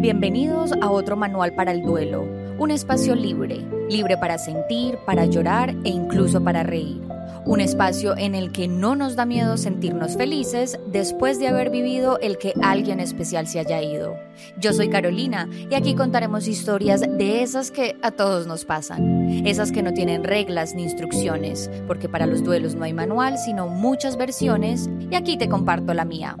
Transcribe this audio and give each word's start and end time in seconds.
Bienvenidos 0.00 0.70
a 0.80 0.92
otro 0.92 1.16
manual 1.16 1.54
para 1.54 1.72
el 1.72 1.82
duelo, 1.82 2.22
un 2.56 2.70
espacio 2.70 3.16
libre, 3.16 3.66
libre 3.90 4.16
para 4.16 4.38
sentir, 4.38 4.96
para 5.04 5.26
llorar 5.26 5.70
e 5.82 5.88
incluso 5.88 6.40
para 6.40 6.62
reír. 6.62 7.02
Un 7.44 7.60
espacio 7.60 8.16
en 8.16 8.36
el 8.36 8.52
que 8.52 8.68
no 8.68 8.94
nos 8.94 9.16
da 9.16 9.26
miedo 9.26 9.56
sentirnos 9.56 10.16
felices 10.16 10.78
después 10.86 11.40
de 11.40 11.48
haber 11.48 11.70
vivido 11.70 12.20
el 12.20 12.38
que 12.38 12.54
alguien 12.62 13.00
especial 13.00 13.48
se 13.48 13.58
haya 13.58 13.82
ido. 13.82 14.14
Yo 14.60 14.72
soy 14.72 14.88
Carolina 14.88 15.48
y 15.68 15.74
aquí 15.74 15.96
contaremos 15.96 16.46
historias 16.46 17.00
de 17.00 17.42
esas 17.42 17.72
que 17.72 17.96
a 18.00 18.12
todos 18.12 18.46
nos 18.46 18.64
pasan, 18.64 19.46
esas 19.48 19.72
que 19.72 19.82
no 19.82 19.92
tienen 19.94 20.22
reglas 20.22 20.76
ni 20.76 20.84
instrucciones, 20.84 21.68
porque 21.88 22.08
para 22.08 22.26
los 22.26 22.44
duelos 22.44 22.76
no 22.76 22.84
hay 22.84 22.92
manual, 22.92 23.36
sino 23.36 23.66
muchas 23.66 24.16
versiones 24.16 24.88
y 25.10 25.16
aquí 25.16 25.36
te 25.36 25.48
comparto 25.48 25.92
la 25.92 26.04
mía. 26.04 26.36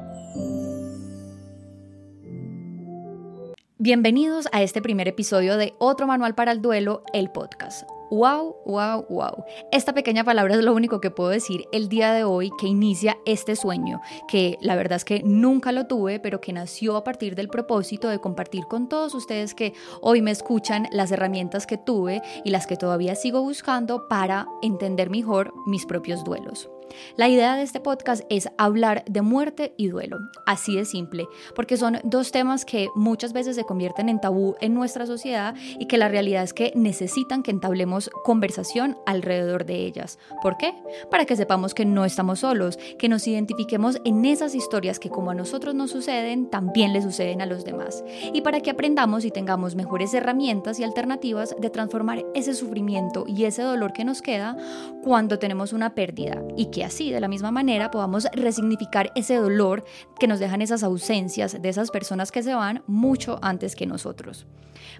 Bienvenidos 3.80 4.48
a 4.50 4.60
este 4.62 4.82
primer 4.82 5.06
episodio 5.06 5.56
de 5.56 5.76
Otro 5.78 6.08
Manual 6.08 6.34
para 6.34 6.50
el 6.50 6.60
Duelo, 6.60 7.04
el 7.12 7.30
podcast. 7.30 7.88
Wow, 8.10 8.56
wow, 8.66 9.06
wow. 9.08 9.44
Esta 9.70 9.94
pequeña 9.94 10.24
palabra 10.24 10.56
es 10.56 10.64
lo 10.64 10.74
único 10.74 11.00
que 11.00 11.12
puedo 11.12 11.30
decir 11.30 11.64
el 11.70 11.88
día 11.88 12.12
de 12.12 12.24
hoy 12.24 12.50
que 12.58 12.66
inicia 12.66 13.18
este 13.24 13.54
sueño, 13.54 14.00
que 14.26 14.58
la 14.60 14.74
verdad 14.74 14.96
es 14.96 15.04
que 15.04 15.22
nunca 15.22 15.70
lo 15.70 15.86
tuve, 15.86 16.18
pero 16.18 16.40
que 16.40 16.52
nació 16.52 16.96
a 16.96 17.04
partir 17.04 17.36
del 17.36 17.46
propósito 17.46 18.08
de 18.08 18.18
compartir 18.18 18.64
con 18.64 18.88
todos 18.88 19.14
ustedes 19.14 19.54
que 19.54 19.74
hoy 20.00 20.22
me 20.22 20.32
escuchan 20.32 20.88
las 20.90 21.12
herramientas 21.12 21.64
que 21.64 21.78
tuve 21.78 22.20
y 22.44 22.50
las 22.50 22.66
que 22.66 22.76
todavía 22.76 23.14
sigo 23.14 23.42
buscando 23.42 24.08
para 24.08 24.48
entender 24.60 25.08
mejor 25.08 25.54
mis 25.66 25.86
propios 25.86 26.24
duelos. 26.24 26.68
La 27.16 27.28
idea 27.28 27.56
de 27.56 27.62
este 27.62 27.80
podcast 27.80 28.24
es 28.30 28.48
hablar 28.58 29.04
de 29.08 29.22
muerte 29.22 29.74
y 29.76 29.88
duelo, 29.88 30.18
así 30.46 30.76
de 30.76 30.84
simple, 30.84 31.26
porque 31.54 31.76
son 31.76 31.98
dos 32.04 32.32
temas 32.32 32.64
que 32.64 32.88
muchas 32.94 33.32
veces 33.32 33.56
se 33.56 33.64
convierten 33.64 34.08
en 34.08 34.20
tabú 34.20 34.56
en 34.60 34.74
nuestra 34.74 35.06
sociedad 35.06 35.54
y 35.78 35.86
que 35.86 35.98
la 35.98 36.08
realidad 36.08 36.42
es 36.42 36.52
que 36.52 36.72
necesitan 36.74 37.42
que 37.42 37.50
entablemos 37.50 38.10
conversación 38.24 38.96
alrededor 39.06 39.66
de 39.66 39.86
ellas. 39.86 40.18
¿Por 40.42 40.56
qué? 40.56 40.74
Para 41.10 41.24
que 41.24 41.36
sepamos 41.36 41.74
que 41.74 41.84
no 41.84 42.04
estamos 42.04 42.40
solos, 42.40 42.78
que 42.98 43.08
nos 43.08 43.26
identifiquemos 43.26 43.98
en 44.04 44.24
esas 44.24 44.54
historias 44.54 44.98
que 44.98 45.10
como 45.10 45.30
a 45.30 45.34
nosotros 45.34 45.74
nos 45.74 45.90
suceden, 45.90 46.50
también 46.50 46.92
le 46.92 47.02
suceden 47.02 47.40
a 47.40 47.46
los 47.46 47.64
demás. 47.64 48.04
Y 48.32 48.42
para 48.42 48.60
que 48.60 48.70
aprendamos 48.70 49.24
y 49.24 49.30
tengamos 49.30 49.74
mejores 49.74 50.14
herramientas 50.14 50.78
y 50.78 50.84
alternativas 50.84 51.54
de 51.58 51.70
transformar 51.70 52.24
ese 52.34 52.54
sufrimiento 52.54 53.24
y 53.26 53.44
ese 53.44 53.62
dolor 53.62 53.92
que 53.92 54.04
nos 54.04 54.22
queda 54.22 54.56
cuando 55.02 55.38
tenemos 55.38 55.72
una 55.72 55.94
pérdida 55.94 56.42
y 56.56 56.66
que 56.66 56.77
así, 56.82 57.10
de 57.10 57.20
la 57.20 57.28
misma 57.28 57.50
manera, 57.50 57.90
podamos 57.90 58.26
resignificar 58.32 59.12
ese 59.14 59.36
dolor 59.36 59.84
que 60.18 60.26
nos 60.26 60.38
dejan 60.38 60.62
esas 60.62 60.82
ausencias 60.82 61.60
de 61.60 61.68
esas 61.68 61.90
personas 61.90 62.32
que 62.32 62.42
se 62.42 62.54
van 62.54 62.82
mucho 62.86 63.38
antes 63.42 63.74
que 63.76 63.86
nosotros. 63.86 64.46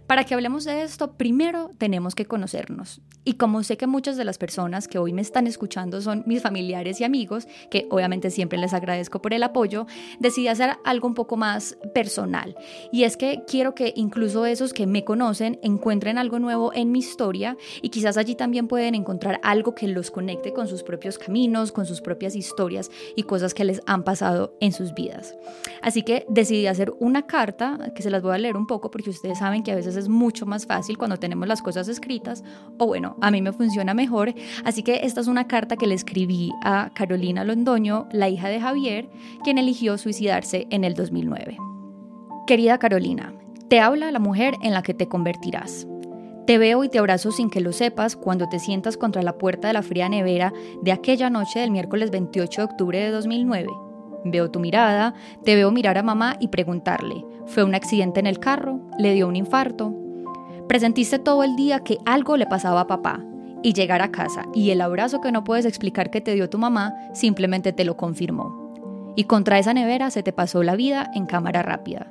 Para 0.06 0.24
que 0.24 0.34
hablemos 0.34 0.64
de 0.64 0.82
esto, 0.82 1.12
primero 1.12 1.70
tenemos 1.78 2.14
que 2.14 2.26
conocernos. 2.26 3.00
Y 3.24 3.34
como 3.34 3.62
sé 3.62 3.76
que 3.76 3.86
muchas 3.86 4.16
de 4.16 4.24
las 4.24 4.38
personas 4.38 4.88
que 4.88 4.98
hoy 4.98 5.12
me 5.12 5.20
están 5.20 5.46
escuchando 5.46 6.00
son 6.00 6.24
mis 6.26 6.42
familiares 6.42 7.00
y 7.00 7.04
amigos, 7.04 7.46
que 7.70 7.86
obviamente 7.90 8.30
siempre 8.30 8.58
les 8.58 8.72
agradezco 8.72 9.20
por 9.20 9.34
el 9.34 9.42
apoyo, 9.42 9.86
decidí 10.18 10.48
hacer 10.48 10.78
algo 10.84 11.08
un 11.08 11.14
poco 11.14 11.36
más 11.36 11.76
personal. 11.94 12.56
Y 12.90 13.04
es 13.04 13.16
que 13.16 13.42
quiero 13.46 13.74
que 13.74 13.92
incluso 13.96 14.46
esos 14.46 14.72
que 14.72 14.86
me 14.86 15.04
conocen 15.04 15.58
encuentren 15.62 16.16
algo 16.16 16.38
nuevo 16.38 16.72
en 16.72 16.90
mi 16.90 17.00
historia 17.00 17.56
y 17.82 17.90
quizás 17.90 18.16
allí 18.16 18.34
también 18.34 18.66
pueden 18.66 18.94
encontrar 18.94 19.40
algo 19.42 19.74
que 19.74 19.88
los 19.88 20.10
conecte 20.10 20.52
con 20.52 20.66
sus 20.66 20.82
propios 20.82 21.18
caminos, 21.18 21.67
con 21.72 21.86
sus 21.86 22.00
propias 22.00 22.34
historias 22.34 22.90
y 23.16 23.24
cosas 23.24 23.54
que 23.54 23.64
les 23.64 23.80
han 23.86 24.04
pasado 24.04 24.54
en 24.60 24.72
sus 24.72 24.94
vidas. 24.94 25.36
Así 25.82 26.02
que 26.02 26.26
decidí 26.28 26.66
hacer 26.66 26.92
una 26.98 27.26
carta 27.26 27.92
que 27.94 28.02
se 28.02 28.10
las 28.10 28.22
voy 28.22 28.34
a 28.34 28.38
leer 28.38 28.56
un 28.56 28.66
poco 28.66 28.90
porque 28.90 29.10
ustedes 29.10 29.38
saben 29.38 29.62
que 29.62 29.72
a 29.72 29.76
veces 29.76 29.96
es 29.96 30.08
mucho 30.08 30.46
más 30.46 30.66
fácil 30.66 30.98
cuando 30.98 31.16
tenemos 31.18 31.48
las 31.48 31.62
cosas 31.62 31.88
escritas 31.88 32.44
o 32.78 32.86
bueno, 32.86 33.16
a 33.20 33.30
mí 33.30 33.42
me 33.42 33.52
funciona 33.52 33.94
mejor. 33.94 34.34
Así 34.64 34.82
que 34.82 35.00
esta 35.02 35.20
es 35.20 35.26
una 35.26 35.46
carta 35.46 35.76
que 35.76 35.86
le 35.86 35.94
escribí 35.94 36.52
a 36.62 36.90
Carolina 36.94 37.44
Londoño, 37.44 38.08
la 38.12 38.28
hija 38.28 38.48
de 38.48 38.60
Javier, 38.60 39.08
quien 39.44 39.58
eligió 39.58 39.98
suicidarse 39.98 40.66
en 40.70 40.84
el 40.84 40.94
2009. 40.94 41.56
Querida 42.46 42.78
Carolina, 42.78 43.34
te 43.68 43.80
habla 43.80 44.10
la 44.10 44.18
mujer 44.18 44.54
en 44.62 44.72
la 44.72 44.82
que 44.82 44.94
te 44.94 45.08
convertirás. 45.08 45.86
Te 46.48 46.56
veo 46.56 46.82
y 46.82 46.88
te 46.88 46.98
abrazo 46.98 47.30
sin 47.30 47.50
que 47.50 47.60
lo 47.60 47.72
sepas 47.72 48.16
cuando 48.16 48.48
te 48.48 48.58
sientas 48.58 48.96
contra 48.96 49.20
la 49.20 49.36
puerta 49.36 49.68
de 49.68 49.74
la 49.74 49.82
fría 49.82 50.08
nevera 50.08 50.54
de 50.80 50.92
aquella 50.92 51.28
noche 51.28 51.60
del 51.60 51.70
miércoles 51.70 52.10
28 52.10 52.62
de 52.62 52.64
octubre 52.64 52.98
de 52.98 53.10
2009. 53.10 53.68
Veo 54.24 54.50
tu 54.50 54.58
mirada, 54.58 55.12
te 55.44 55.54
veo 55.56 55.70
mirar 55.70 55.98
a 55.98 56.02
mamá 56.02 56.36
y 56.40 56.48
preguntarle, 56.48 57.22
¿fue 57.44 57.64
un 57.64 57.74
accidente 57.74 58.18
en 58.20 58.26
el 58.26 58.38
carro? 58.38 58.80
¿Le 58.98 59.12
dio 59.12 59.28
un 59.28 59.36
infarto? 59.36 59.94
Presentiste 60.66 61.18
todo 61.18 61.44
el 61.44 61.54
día 61.54 61.80
que 61.80 61.98
algo 62.06 62.38
le 62.38 62.46
pasaba 62.46 62.80
a 62.80 62.86
papá 62.86 63.22
y 63.62 63.74
llegar 63.74 64.00
a 64.00 64.10
casa 64.10 64.46
y 64.54 64.70
el 64.70 64.80
abrazo 64.80 65.20
que 65.20 65.32
no 65.32 65.44
puedes 65.44 65.66
explicar 65.66 66.10
que 66.10 66.22
te 66.22 66.34
dio 66.34 66.48
tu 66.48 66.56
mamá 66.56 66.94
simplemente 67.12 67.74
te 67.74 67.84
lo 67.84 67.98
confirmó. 67.98 68.72
Y 69.16 69.24
contra 69.24 69.58
esa 69.58 69.74
nevera 69.74 70.10
se 70.10 70.22
te 70.22 70.32
pasó 70.32 70.62
la 70.62 70.76
vida 70.76 71.10
en 71.14 71.26
cámara 71.26 71.62
rápida 71.62 72.10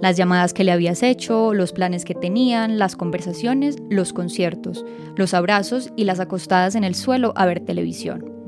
las 0.00 0.16
llamadas 0.16 0.54
que 0.54 0.64
le 0.64 0.72
habías 0.72 1.02
hecho, 1.02 1.54
los 1.54 1.72
planes 1.72 2.04
que 2.04 2.14
tenían, 2.14 2.78
las 2.78 2.96
conversaciones, 2.96 3.76
los 3.90 4.12
conciertos, 4.12 4.84
los 5.16 5.34
abrazos 5.34 5.90
y 5.96 6.04
las 6.04 6.20
acostadas 6.20 6.74
en 6.74 6.84
el 6.84 6.94
suelo 6.94 7.32
a 7.36 7.46
ver 7.46 7.60
televisión. 7.60 8.38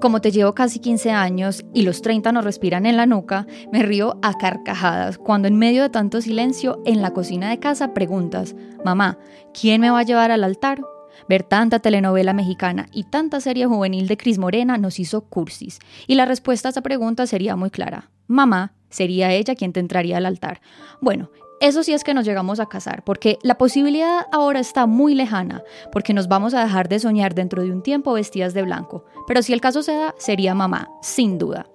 Como 0.00 0.22
te 0.22 0.30
llevo 0.30 0.54
casi 0.54 0.78
15 0.78 1.10
años 1.10 1.64
y 1.74 1.82
los 1.82 2.00
30 2.00 2.32
nos 2.32 2.44
respiran 2.44 2.86
en 2.86 2.96
la 2.96 3.04
nuca, 3.04 3.46
me 3.70 3.82
río 3.82 4.18
a 4.22 4.32
carcajadas 4.38 5.18
cuando 5.18 5.46
en 5.46 5.58
medio 5.58 5.82
de 5.82 5.90
tanto 5.90 6.22
silencio 6.22 6.80
en 6.86 7.02
la 7.02 7.12
cocina 7.12 7.50
de 7.50 7.58
casa 7.58 7.92
preguntas, 7.92 8.56
mamá, 8.82 9.18
¿quién 9.52 9.82
me 9.82 9.90
va 9.90 9.98
a 9.98 10.04
llevar 10.04 10.30
al 10.30 10.44
altar? 10.44 10.80
Ver 11.28 11.42
tanta 11.42 11.78
telenovela 11.78 12.32
mexicana 12.32 12.86
y 12.92 13.04
tanta 13.04 13.40
serie 13.40 13.66
juvenil 13.66 14.08
de 14.08 14.16
Cris 14.16 14.38
Morena 14.38 14.78
nos 14.78 14.98
hizo 14.98 15.22
cursis, 15.22 15.78
y 16.06 16.14
la 16.14 16.24
respuesta 16.24 16.68
a 16.68 16.70
esa 16.70 16.82
pregunta 16.82 17.26
sería 17.26 17.56
muy 17.56 17.70
clara. 17.70 18.10
Mamá, 18.26 18.74
sería 18.90 19.32
ella 19.32 19.54
quien 19.54 19.72
te 19.72 19.80
entraría 19.80 20.16
al 20.16 20.26
altar. 20.26 20.60
Bueno, 21.00 21.30
eso 21.60 21.82
sí 21.82 21.92
es 21.92 22.04
que 22.04 22.14
nos 22.14 22.24
llegamos 22.24 22.58
a 22.58 22.66
casar, 22.66 23.04
porque 23.04 23.38
la 23.42 23.58
posibilidad 23.58 24.26
ahora 24.32 24.60
está 24.60 24.86
muy 24.86 25.14
lejana, 25.14 25.62
porque 25.92 26.14
nos 26.14 26.26
vamos 26.26 26.54
a 26.54 26.62
dejar 26.62 26.88
de 26.88 26.98
soñar 26.98 27.34
dentro 27.34 27.62
de 27.62 27.70
un 27.70 27.82
tiempo 27.82 28.14
vestidas 28.14 28.54
de 28.54 28.62
blanco. 28.62 29.04
Pero 29.26 29.42
si 29.42 29.52
el 29.52 29.60
caso 29.60 29.82
se 29.82 29.94
da, 29.94 30.14
sería 30.16 30.54
mamá, 30.54 30.88
sin 31.02 31.36
duda. 31.36 31.66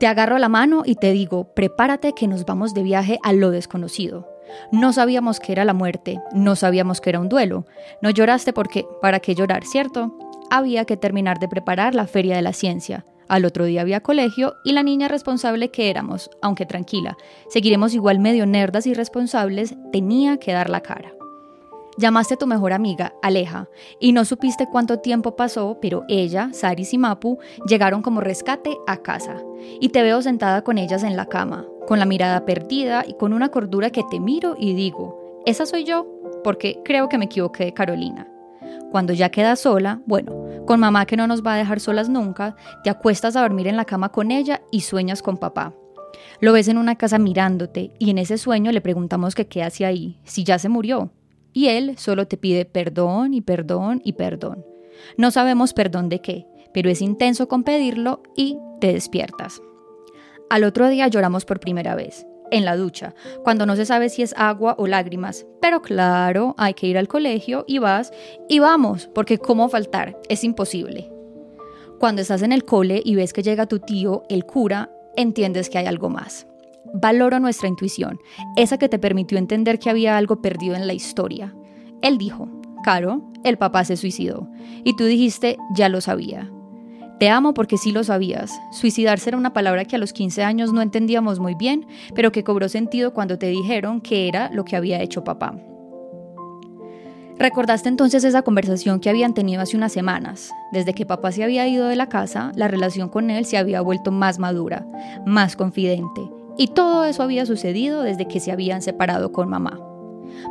Te 0.00 0.06
agarro 0.06 0.38
la 0.38 0.48
mano 0.48 0.82
y 0.86 0.96
te 0.96 1.12
digo, 1.12 1.52
prepárate 1.54 2.14
que 2.14 2.26
nos 2.26 2.46
vamos 2.46 2.72
de 2.72 2.82
viaje 2.82 3.18
a 3.22 3.32
lo 3.32 3.50
desconocido. 3.50 4.33
No 4.72 4.92
sabíamos 4.92 5.40
que 5.40 5.52
era 5.52 5.64
la 5.64 5.74
muerte, 5.74 6.20
no 6.32 6.56
sabíamos 6.56 7.00
que 7.00 7.10
era 7.10 7.20
un 7.20 7.28
duelo. 7.28 7.66
No 8.02 8.10
lloraste 8.10 8.52
porque, 8.52 8.86
¿para 9.00 9.20
qué 9.20 9.34
llorar, 9.34 9.64
cierto? 9.64 10.16
Había 10.50 10.84
que 10.84 10.96
terminar 10.96 11.38
de 11.38 11.48
preparar 11.48 11.94
la 11.94 12.06
feria 12.06 12.36
de 12.36 12.42
la 12.42 12.52
ciencia. 12.52 13.04
Al 13.28 13.44
otro 13.44 13.64
día 13.64 13.80
había 13.80 14.00
colegio 14.00 14.54
y 14.64 14.72
la 14.72 14.82
niña 14.82 15.08
responsable 15.08 15.70
que 15.70 15.90
éramos, 15.90 16.30
aunque 16.42 16.66
tranquila, 16.66 17.16
seguiremos 17.48 17.94
igual 17.94 18.18
medio 18.18 18.46
nerdas 18.46 18.86
y 18.86 18.94
responsables, 18.94 19.74
tenía 19.92 20.36
que 20.36 20.52
dar 20.52 20.68
la 20.68 20.80
cara. 20.80 21.14
Llamaste 21.96 22.34
a 22.34 22.36
tu 22.36 22.46
mejor 22.46 22.72
amiga, 22.72 23.14
Aleja, 23.22 23.68
y 24.00 24.12
no 24.12 24.24
supiste 24.24 24.66
cuánto 24.66 24.98
tiempo 24.98 25.36
pasó, 25.36 25.78
pero 25.80 26.02
ella, 26.08 26.50
Saris 26.52 26.92
y 26.92 26.98
Mapu 26.98 27.38
llegaron 27.66 28.02
como 28.02 28.20
rescate 28.20 28.76
a 28.86 28.96
casa. 28.96 29.36
Y 29.80 29.90
te 29.90 30.02
veo 30.02 30.20
sentada 30.20 30.62
con 30.62 30.78
ellas 30.78 31.04
en 31.04 31.16
la 31.16 31.26
cama, 31.26 31.64
con 31.86 32.00
la 32.00 32.06
mirada 32.06 32.44
perdida 32.44 33.04
y 33.06 33.14
con 33.14 33.32
una 33.32 33.50
cordura 33.50 33.90
que 33.90 34.02
te 34.10 34.18
miro 34.18 34.56
y 34.58 34.74
digo, 34.74 35.42
esa 35.46 35.66
soy 35.66 35.84
yo, 35.84 36.06
porque 36.42 36.80
creo 36.84 37.08
que 37.08 37.18
me 37.18 37.26
equivoqué 37.26 37.66
de 37.66 37.74
Carolina. 37.74 38.28
Cuando 38.90 39.12
ya 39.12 39.30
quedas 39.30 39.60
sola, 39.60 40.00
bueno, 40.06 40.32
con 40.66 40.80
mamá 40.80 41.06
que 41.06 41.16
no 41.16 41.26
nos 41.26 41.44
va 41.44 41.54
a 41.54 41.58
dejar 41.58 41.78
solas 41.78 42.08
nunca, 42.08 42.56
te 42.82 42.90
acuestas 42.90 43.36
a 43.36 43.42
dormir 43.42 43.68
en 43.68 43.76
la 43.76 43.84
cama 43.84 44.10
con 44.10 44.32
ella 44.32 44.62
y 44.72 44.80
sueñas 44.80 45.22
con 45.22 45.36
papá. 45.36 45.74
Lo 46.40 46.52
ves 46.52 46.68
en 46.68 46.78
una 46.78 46.96
casa 46.96 47.18
mirándote 47.18 47.92
y 47.98 48.10
en 48.10 48.18
ese 48.18 48.38
sueño 48.38 48.72
le 48.72 48.80
preguntamos 48.80 49.34
que 49.34 49.46
qué 49.46 49.62
hace 49.62 49.84
ahí, 49.84 50.18
si 50.24 50.44
ya 50.44 50.58
se 50.58 50.68
murió. 50.68 51.10
Y 51.54 51.68
él 51.68 51.96
solo 51.96 52.26
te 52.26 52.36
pide 52.36 52.66
perdón 52.66 53.32
y 53.32 53.40
perdón 53.40 54.02
y 54.04 54.12
perdón. 54.12 54.66
No 55.16 55.30
sabemos 55.30 55.72
perdón 55.72 56.10
de 56.10 56.20
qué, 56.20 56.46
pero 56.74 56.90
es 56.90 57.00
intenso 57.00 57.48
con 57.48 57.62
pedirlo 57.62 58.22
y 58.36 58.58
te 58.80 58.92
despiertas. 58.92 59.62
Al 60.50 60.64
otro 60.64 60.88
día 60.88 61.08
lloramos 61.08 61.46
por 61.46 61.60
primera 61.60 61.94
vez 61.94 62.26
en 62.50 62.64
la 62.64 62.76
ducha, 62.76 63.14
cuando 63.42 63.66
no 63.66 63.74
se 63.74 63.86
sabe 63.86 64.08
si 64.08 64.22
es 64.22 64.34
agua 64.36 64.74
o 64.78 64.86
lágrimas. 64.86 65.46
Pero 65.60 65.80
claro, 65.80 66.54
hay 66.58 66.74
que 66.74 66.86
ir 66.86 66.98
al 66.98 67.08
colegio 67.08 67.64
y 67.66 67.78
vas 67.78 68.12
y 68.48 68.58
vamos, 68.58 69.08
porque 69.14 69.38
¿cómo 69.38 69.68
faltar? 69.68 70.18
Es 70.28 70.44
imposible. 70.44 71.10
Cuando 71.98 72.22
estás 72.22 72.42
en 72.42 72.52
el 72.52 72.64
cole 72.64 73.00
y 73.04 73.14
ves 73.14 73.32
que 73.32 73.42
llega 73.42 73.66
tu 73.66 73.78
tío, 73.78 74.24
el 74.28 74.44
cura, 74.44 74.90
entiendes 75.16 75.70
que 75.70 75.78
hay 75.78 75.86
algo 75.86 76.10
más. 76.10 76.46
Valoro 76.96 77.40
nuestra 77.40 77.66
intuición, 77.66 78.20
esa 78.54 78.78
que 78.78 78.88
te 78.88 79.00
permitió 79.00 79.36
entender 79.36 79.80
que 79.80 79.90
había 79.90 80.16
algo 80.16 80.40
perdido 80.40 80.76
en 80.76 80.86
la 80.86 80.94
historia. 80.94 81.52
Él 82.02 82.18
dijo, 82.18 82.48
Caro, 82.84 83.32
el 83.42 83.58
papá 83.58 83.84
se 83.84 83.96
suicidó. 83.96 84.48
Y 84.84 84.94
tú 84.94 85.04
dijiste, 85.04 85.56
ya 85.74 85.88
lo 85.88 86.00
sabía. 86.00 86.52
Te 87.18 87.30
amo 87.30 87.52
porque 87.52 87.78
sí 87.78 87.90
lo 87.90 88.04
sabías. 88.04 88.60
Suicidarse 88.70 89.30
era 89.30 89.38
una 89.38 89.52
palabra 89.52 89.86
que 89.86 89.96
a 89.96 89.98
los 89.98 90.12
15 90.12 90.44
años 90.44 90.72
no 90.72 90.82
entendíamos 90.82 91.40
muy 91.40 91.56
bien, 91.56 91.84
pero 92.14 92.30
que 92.30 92.44
cobró 92.44 92.68
sentido 92.68 93.12
cuando 93.12 93.38
te 93.38 93.46
dijeron 93.46 94.00
que 94.00 94.28
era 94.28 94.50
lo 94.52 94.64
que 94.64 94.76
había 94.76 95.00
hecho 95.02 95.24
papá. 95.24 95.56
Recordaste 97.38 97.88
entonces 97.88 98.22
esa 98.22 98.42
conversación 98.42 99.00
que 99.00 99.10
habían 99.10 99.34
tenido 99.34 99.60
hace 99.62 99.76
unas 99.76 99.92
semanas. 99.92 100.52
Desde 100.70 100.94
que 100.94 101.06
papá 101.06 101.32
se 101.32 101.42
había 101.42 101.66
ido 101.66 101.88
de 101.88 101.96
la 101.96 102.08
casa, 102.08 102.52
la 102.54 102.68
relación 102.68 103.08
con 103.08 103.30
él 103.30 103.46
se 103.46 103.58
había 103.58 103.80
vuelto 103.80 104.12
más 104.12 104.38
madura, 104.38 104.86
más 105.26 105.56
confidente. 105.56 106.22
Y 106.56 106.68
todo 106.68 107.04
eso 107.04 107.22
había 107.22 107.46
sucedido 107.46 108.02
desde 108.02 108.28
que 108.28 108.40
se 108.40 108.52
habían 108.52 108.82
separado 108.82 109.32
con 109.32 109.48
mamá. 109.48 109.80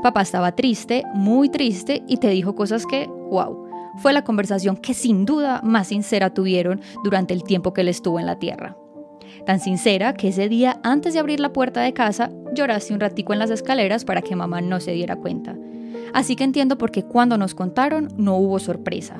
Papá 0.01 0.21
estaba 0.21 0.53
triste, 0.53 1.03
muy 1.13 1.49
triste, 1.49 2.03
y 2.07 2.17
te 2.17 2.29
dijo 2.29 2.55
cosas 2.55 2.85
que, 2.85 3.07
wow, 3.07 3.67
fue 3.97 4.13
la 4.13 4.23
conversación 4.23 4.75
que 4.77 4.93
sin 4.93 5.25
duda 5.25 5.61
más 5.63 5.87
sincera 5.87 6.33
tuvieron 6.33 6.81
durante 7.03 7.33
el 7.33 7.43
tiempo 7.43 7.73
que 7.73 7.81
él 7.81 7.87
estuvo 7.87 8.19
en 8.19 8.25
la 8.25 8.39
tierra. 8.39 8.75
Tan 9.45 9.59
sincera 9.59 10.13
que 10.13 10.29
ese 10.29 10.49
día, 10.49 10.79
antes 10.83 11.13
de 11.13 11.19
abrir 11.19 11.39
la 11.39 11.53
puerta 11.53 11.81
de 11.81 11.93
casa, 11.93 12.31
lloraste 12.53 12.93
un 12.93 12.99
ratico 12.99 13.33
en 13.33 13.39
las 13.39 13.49
escaleras 13.49 14.05
para 14.05 14.21
que 14.21 14.35
mamá 14.35 14.61
no 14.61 14.79
se 14.79 14.91
diera 14.91 15.15
cuenta. 15.15 15.55
Así 16.13 16.35
que 16.35 16.43
entiendo 16.43 16.77
por 16.77 16.91
qué 16.91 17.03
cuando 17.03 17.37
nos 17.37 17.55
contaron 17.55 18.09
no 18.17 18.37
hubo 18.37 18.59
sorpresa. 18.59 19.17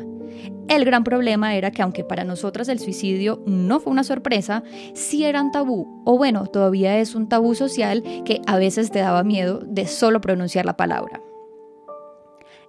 El 0.68 0.86
gran 0.86 1.04
problema 1.04 1.56
era 1.56 1.72
que 1.72 1.82
aunque 1.82 2.04
para 2.04 2.24
nosotras 2.24 2.70
el 2.70 2.80
suicidio 2.80 3.42
no 3.46 3.80
fue 3.80 3.92
una 3.92 4.04
sorpresa, 4.04 4.64
sí 4.94 5.26
era 5.26 5.42
un 5.42 5.52
tabú, 5.52 6.02
o 6.06 6.18
bueno, 6.18 6.48
todavía 6.48 6.98
es 7.00 7.16
un 7.16 7.28
tabú 7.28 7.54
social 7.54 8.04
que 8.26 8.42
a 8.48 8.58
veces 8.58 8.90
te 8.90 9.00
daba 9.00 9.24
miedo 9.24 9.60
de 9.66 9.88
solo 9.88 10.22
pronunciar 10.22 10.66
la 10.66 10.78
palabra. 10.78 11.22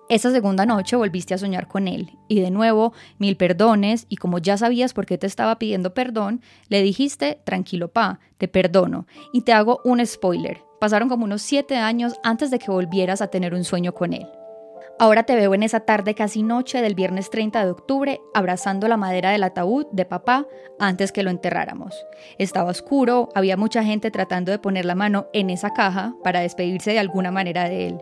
Esa 0.08 0.30
segunda 0.30 0.66
noche 0.66 0.96
volviste 0.96 1.32
a 1.34 1.38
soñar 1.38 1.66
con 1.66 1.88
él. 1.88 2.10
Y 2.28 2.40
de 2.40 2.50
nuevo 2.50 2.92
mil 3.18 3.36
perdones. 3.36 4.06
Y 4.08 4.16
como 4.16 4.38
ya 4.38 4.56
sabías 4.56 4.92
por 4.92 5.06
qué 5.06 5.16
te 5.16 5.26
estaba 5.26 5.58
pidiendo 5.58 5.94
perdón, 5.94 6.42
le 6.68 6.82
dijiste, 6.82 7.40
tranquilo 7.44 7.88
pa, 7.88 8.20
te 8.36 8.48
perdono 8.48 9.06
y 9.32 9.42
te 9.42 9.52
hago 9.52 9.80
un 9.84 10.04
spoiler, 10.04 10.62
Pasaron 10.84 11.08
como 11.08 11.24
unos 11.24 11.40
siete 11.40 11.76
años 11.76 12.14
antes 12.22 12.50
de 12.50 12.58
que 12.58 12.70
volvieras 12.70 13.22
a 13.22 13.28
tener 13.28 13.54
un 13.54 13.64
sueño 13.64 13.94
con 13.94 14.12
él. 14.12 14.26
Ahora 14.96 15.24
te 15.24 15.34
veo 15.34 15.54
en 15.54 15.64
esa 15.64 15.80
tarde 15.80 16.14
casi 16.14 16.44
noche 16.44 16.80
del 16.80 16.94
viernes 16.94 17.28
30 17.28 17.64
de 17.64 17.70
octubre 17.72 18.20
abrazando 18.32 18.86
la 18.86 18.96
madera 18.96 19.32
del 19.32 19.42
ataúd 19.42 19.86
de 19.90 20.04
papá 20.04 20.46
antes 20.78 21.10
que 21.10 21.24
lo 21.24 21.30
enterráramos. 21.30 22.06
Estaba 22.38 22.70
oscuro, 22.70 23.28
había 23.34 23.56
mucha 23.56 23.82
gente 23.82 24.12
tratando 24.12 24.52
de 24.52 24.60
poner 24.60 24.84
la 24.84 24.94
mano 24.94 25.26
en 25.32 25.50
esa 25.50 25.70
caja 25.70 26.14
para 26.22 26.40
despedirse 26.40 26.92
de 26.92 27.00
alguna 27.00 27.32
manera 27.32 27.68
de 27.68 27.88
él, 27.88 27.98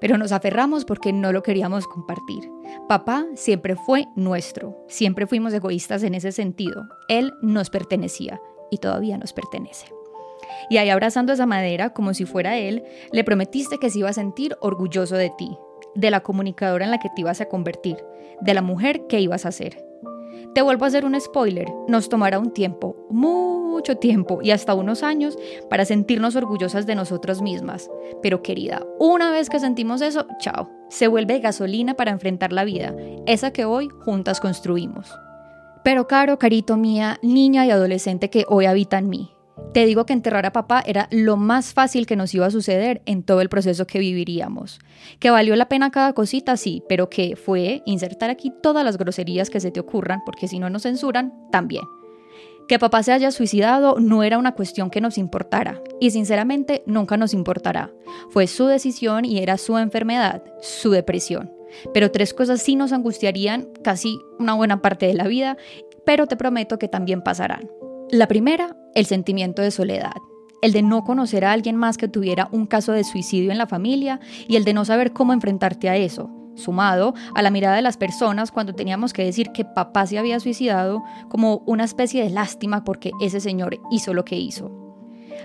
pero 0.00 0.18
nos 0.18 0.30
aferramos 0.30 0.84
porque 0.84 1.12
no 1.12 1.32
lo 1.32 1.42
queríamos 1.42 1.88
compartir. 1.88 2.48
Papá 2.88 3.26
siempre 3.34 3.74
fue 3.74 4.06
nuestro, 4.14 4.84
siempre 4.86 5.26
fuimos 5.26 5.52
egoístas 5.52 6.04
en 6.04 6.14
ese 6.14 6.30
sentido. 6.30 6.84
Él 7.08 7.32
nos 7.42 7.70
pertenecía 7.70 8.40
y 8.70 8.78
todavía 8.78 9.18
nos 9.18 9.32
pertenece. 9.32 9.86
Y 10.70 10.76
ahí 10.76 10.90
abrazando 10.90 11.32
esa 11.32 11.46
madera 11.46 11.90
como 11.90 12.14
si 12.14 12.24
fuera 12.24 12.56
él, 12.56 12.84
le 13.10 13.24
prometiste 13.24 13.78
que 13.78 13.90
se 13.90 14.00
iba 14.00 14.10
a 14.10 14.12
sentir 14.12 14.56
orgulloso 14.60 15.16
de 15.16 15.30
ti, 15.36 15.56
de 15.96 16.10
la 16.10 16.20
comunicadora 16.20 16.84
en 16.84 16.90
la 16.90 16.98
que 16.98 17.08
te 17.14 17.22
ibas 17.22 17.40
a 17.40 17.48
convertir, 17.48 17.96
de 18.40 18.54
la 18.54 18.62
mujer 18.62 19.06
que 19.06 19.20
ibas 19.20 19.46
a 19.46 19.52
ser. 19.52 19.84
Te 20.54 20.62
vuelvo 20.62 20.84
a 20.84 20.88
hacer 20.88 21.04
un 21.04 21.20
spoiler, 21.20 21.68
nos 21.88 22.08
tomará 22.08 22.38
un 22.38 22.50
tiempo, 22.52 22.96
mucho 23.10 23.96
tiempo 23.96 24.40
y 24.42 24.52
hasta 24.52 24.74
unos 24.74 25.02
años 25.02 25.36
para 25.68 25.84
sentirnos 25.84 26.34
orgullosas 26.34 26.86
de 26.86 26.94
nosotras 26.94 27.42
mismas. 27.42 27.90
Pero 28.22 28.42
querida, 28.42 28.82
una 28.98 29.30
vez 29.30 29.50
que 29.50 29.60
sentimos 29.60 30.00
eso, 30.00 30.26
chao, 30.38 30.70
se 30.88 31.08
vuelve 31.08 31.40
gasolina 31.40 31.94
para 31.94 32.10
enfrentar 32.10 32.52
la 32.52 32.64
vida, 32.64 32.94
esa 33.26 33.52
que 33.52 33.64
hoy 33.64 33.88
juntas 33.88 34.40
construimos. 34.40 35.14
Pero 35.84 36.06
caro, 36.06 36.38
carito 36.38 36.76
mía, 36.76 37.18
niña 37.22 37.66
y 37.66 37.70
adolescente 37.70 38.30
que 38.30 38.44
hoy 38.48 38.66
habita 38.66 38.98
en 38.98 39.08
mí, 39.08 39.35
te 39.72 39.84
digo 39.86 40.06
que 40.06 40.12
enterrar 40.12 40.46
a 40.46 40.52
papá 40.52 40.82
era 40.86 41.08
lo 41.10 41.36
más 41.36 41.72
fácil 41.72 42.06
que 42.06 42.16
nos 42.16 42.34
iba 42.34 42.46
a 42.46 42.50
suceder 42.50 43.02
en 43.06 43.22
todo 43.22 43.40
el 43.40 43.48
proceso 43.48 43.86
que 43.86 43.98
viviríamos. 43.98 44.78
Que 45.18 45.30
valió 45.30 45.56
la 45.56 45.68
pena 45.68 45.90
cada 45.90 46.12
cosita, 46.12 46.56
sí, 46.56 46.82
pero 46.88 47.08
que 47.10 47.36
fue 47.36 47.82
insertar 47.86 48.30
aquí 48.30 48.52
todas 48.62 48.84
las 48.84 48.98
groserías 48.98 49.50
que 49.50 49.60
se 49.60 49.70
te 49.70 49.80
ocurran, 49.80 50.22
porque 50.24 50.48
si 50.48 50.58
no 50.58 50.70
nos 50.70 50.82
censuran, 50.82 51.34
también. 51.50 51.84
Que 52.68 52.78
papá 52.78 53.02
se 53.02 53.12
haya 53.12 53.30
suicidado 53.30 53.96
no 54.00 54.22
era 54.22 54.38
una 54.38 54.54
cuestión 54.54 54.90
que 54.90 55.00
nos 55.00 55.18
importara, 55.18 55.80
y 56.00 56.10
sinceramente 56.10 56.82
nunca 56.86 57.16
nos 57.16 57.32
importará. 57.32 57.92
Fue 58.30 58.46
su 58.46 58.66
decisión 58.66 59.24
y 59.24 59.38
era 59.38 59.56
su 59.56 59.78
enfermedad, 59.78 60.42
su 60.60 60.90
depresión. 60.90 61.52
Pero 61.92 62.10
tres 62.10 62.34
cosas 62.34 62.62
sí 62.62 62.76
nos 62.76 62.92
angustiarían 62.92 63.68
casi 63.82 64.18
una 64.38 64.54
buena 64.54 64.82
parte 64.82 65.06
de 65.06 65.14
la 65.14 65.28
vida, 65.28 65.56
pero 66.04 66.26
te 66.26 66.36
prometo 66.36 66.78
que 66.78 66.88
también 66.88 67.22
pasarán. 67.22 67.68
La 68.10 68.28
primera, 68.28 68.76
el 68.94 69.04
sentimiento 69.06 69.62
de 69.62 69.72
soledad, 69.72 70.14
el 70.62 70.72
de 70.72 70.82
no 70.82 71.02
conocer 71.02 71.44
a 71.44 71.50
alguien 71.50 71.74
más 71.74 71.96
que 71.96 72.06
tuviera 72.06 72.48
un 72.52 72.66
caso 72.66 72.92
de 72.92 73.02
suicidio 73.02 73.50
en 73.50 73.58
la 73.58 73.66
familia 73.66 74.20
y 74.46 74.54
el 74.54 74.64
de 74.64 74.74
no 74.74 74.84
saber 74.84 75.12
cómo 75.12 75.32
enfrentarte 75.32 75.88
a 75.88 75.96
eso, 75.96 76.30
sumado 76.54 77.14
a 77.34 77.42
la 77.42 77.50
mirada 77.50 77.74
de 77.74 77.82
las 77.82 77.96
personas 77.96 78.52
cuando 78.52 78.76
teníamos 78.76 79.12
que 79.12 79.24
decir 79.24 79.50
que 79.50 79.64
papá 79.64 80.06
se 80.06 80.18
había 80.18 80.38
suicidado 80.38 81.02
como 81.28 81.64
una 81.66 81.82
especie 81.82 82.22
de 82.22 82.30
lástima 82.30 82.84
porque 82.84 83.10
ese 83.20 83.40
señor 83.40 83.80
hizo 83.90 84.14
lo 84.14 84.24
que 84.24 84.36
hizo. 84.36 84.70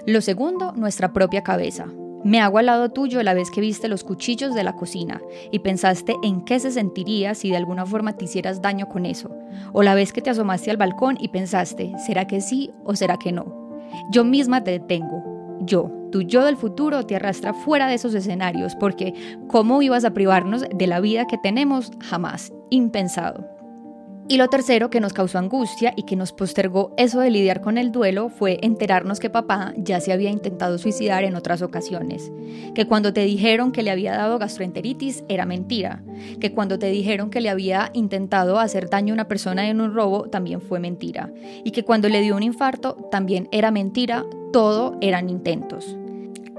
Lo 0.05 0.21
segundo, 0.21 0.71
nuestra 0.73 1.13
propia 1.13 1.41
cabeza. 1.41 1.87
Me 2.23 2.39
hago 2.39 2.59
al 2.59 2.67
lado 2.67 2.89
tuyo 2.89 3.23
la 3.23 3.33
vez 3.33 3.49
que 3.49 3.61
viste 3.61 3.87
los 3.87 4.03
cuchillos 4.03 4.53
de 4.53 4.63
la 4.63 4.75
cocina 4.75 5.21
y 5.51 5.59
pensaste 5.59 6.15
en 6.21 6.45
qué 6.45 6.59
se 6.59 6.71
sentiría 6.71 7.33
si 7.33 7.49
de 7.49 7.57
alguna 7.57 7.85
forma 7.85 8.13
te 8.13 8.25
hicieras 8.25 8.61
daño 8.61 8.87
con 8.89 9.07
eso, 9.07 9.31
o 9.73 9.81
la 9.81 9.95
vez 9.95 10.13
que 10.13 10.21
te 10.21 10.29
asomaste 10.29 10.69
al 10.69 10.77
balcón 10.77 11.17
y 11.19 11.29
pensaste, 11.29 11.91
¿será 12.05 12.27
que 12.27 12.41
sí 12.41 12.71
o 12.83 12.95
será 12.95 13.17
que 13.17 13.31
no? 13.31 13.79
Yo 14.11 14.23
misma 14.23 14.63
te 14.63 14.71
detengo. 14.71 15.23
Yo, 15.61 15.91
tu 16.11 16.21
yo 16.21 16.45
del 16.45 16.57
futuro, 16.57 17.05
te 17.05 17.15
arrastra 17.15 17.53
fuera 17.53 17.87
de 17.87 17.95
esos 17.95 18.13
escenarios 18.13 18.75
porque 18.75 19.13
¿cómo 19.47 19.81
ibas 19.81 20.05
a 20.05 20.13
privarnos 20.13 20.63
de 20.73 20.87
la 20.87 20.99
vida 20.99 21.25
que 21.25 21.37
tenemos? 21.37 21.91
Jamás, 21.99 22.53
impensado. 22.69 23.50
Y 24.31 24.37
lo 24.37 24.47
tercero 24.47 24.89
que 24.89 25.01
nos 25.01 25.11
causó 25.11 25.39
angustia 25.39 25.93
y 25.97 26.03
que 26.03 26.15
nos 26.15 26.31
postergó 26.31 26.93
eso 26.95 27.19
de 27.19 27.29
lidiar 27.29 27.59
con 27.59 27.77
el 27.77 27.91
duelo 27.91 28.29
fue 28.29 28.59
enterarnos 28.61 29.19
que 29.19 29.29
papá 29.29 29.73
ya 29.75 29.99
se 29.99 30.13
había 30.13 30.29
intentado 30.29 30.77
suicidar 30.77 31.25
en 31.25 31.35
otras 31.35 31.61
ocasiones, 31.61 32.31
que 32.73 32.87
cuando 32.87 33.11
te 33.11 33.25
dijeron 33.25 33.73
que 33.73 33.83
le 33.83 33.91
había 33.91 34.15
dado 34.15 34.39
gastroenteritis 34.39 35.25
era 35.27 35.45
mentira, 35.45 36.01
que 36.39 36.53
cuando 36.53 36.79
te 36.79 36.87
dijeron 36.87 37.29
que 37.29 37.41
le 37.41 37.49
había 37.49 37.89
intentado 37.91 38.57
hacer 38.57 38.89
daño 38.89 39.11
a 39.11 39.15
una 39.15 39.27
persona 39.27 39.67
en 39.67 39.81
un 39.81 39.93
robo 39.93 40.29
también 40.29 40.61
fue 40.61 40.79
mentira, 40.79 41.29
y 41.65 41.71
que 41.71 41.83
cuando 41.83 42.07
le 42.07 42.21
dio 42.21 42.37
un 42.37 42.43
infarto 42.43 43.09
también 43.11 43.49
era 43.51 43.69
mentira, 43.69 44.23
todo 44.53 44.97
eran 45.01 45.29
intentos. 45.29 45.97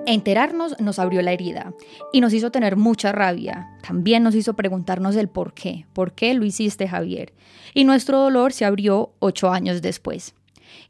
Enterarnos 0.04 0.75
nos 0.81 0.99
abrió 0.99 1.22
la 1.22 1.32
herida 1.32 1.75
y 2.12 2.20
nos 2.20 2.32
hizo 2.32 2.50
tener 2.50 2.76
mucha 2.76 3.12
rabia. 3.12 3.68
También 3.87 4.25
nos 4.25 4.35
hizo 4.35 4.54
preguntarnos 4.54 5.14
el 5.14 5.28
por 5.28 5.54
qué. 5.54 5.87
¿Por 5.92 6.12
qué 6.12 6.35
lo 6.35 6.44
hiciste, 6.44 6.88
Javier? 6.88 7.32
Y 7.73 7.85
nuestro 7.85 8.18
dolor 8.18 8.52
se 8.52 8.64
abrió 8.64 9.12
ocho 9.21 9.50
años 9.50 9.80
después. 9.80 10.35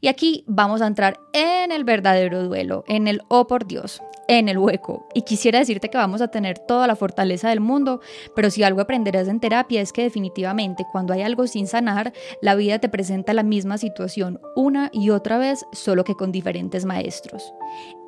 Y 0.01 0.07
aquí 0.07 0.43
vamos 0.47 0.81
a 0.81 0.87
entrar 0.87 1.19
en 1.33 1.71
el 1.71 1.83
verdadero 1.83 2.43
duelo, 2.43 2.83
en 2.87 3.07
el 3.07 3.21
oh 3.29 3.47
por 3.47 3.65
Dios, 3.65 4.01
en 4.27 4.49
el 4.49 4.57
hueco. 4.57 5.07
Y 5.13 5.23
quisiera 5.23 5.59
decirte 5.59 5.89
que 5.89 5.97
vamos 5.97 6.21
a 6.21 6.29
tener 6.29 6.59
toda 6.59 6.87
la 6.87 6.95
fortaleza 6.95 7.49
del 7.49 7.59
mundo, 7.59 8.01
pero 8.35 8.49
si 8.49 8.63
algo 8.63 8.81
aprenderás 8.81 9.27
en 9.27 9.39
terapia 9.39 9.81
es 9.81 9.93
que 9.93 10.03
definitivamente 10.03 10.85
cuando 10.91 11.13
hay 11.13 11.21
algo 11.21 11.47
sin 11.47 11.67
sanar, 11.67 12.13
la 12.41 12.55
vida 12.55 12.79
te 12.79 12.89
presenta 12.89 13.33
la 13.33 13.43
misma 13.43 13.77
situación 13.77 14.39
una 14.55 14.89
y 14.93 15.09
otra 15.09 15.37
vez, 15.37 15.65
solo 15.71 16.03
que 16.03 16.15
con 16.15 16.31
diferentes 16.31 16.85
maestros. 16.85 17.53